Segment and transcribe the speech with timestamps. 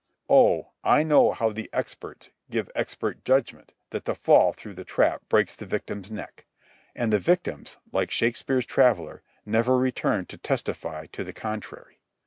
[0.31, 5.21] Oh, I know how the experts give expert judgment that the fall through the trap
[5.29, 6.47] breaks the victim's neck.
[6.95, 11.99] And the victims, like Shakespeare's traveller, never return to testify to the contrary.